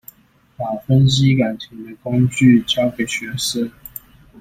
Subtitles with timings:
[0.57, 3.71] 把分析感情的工具教給學生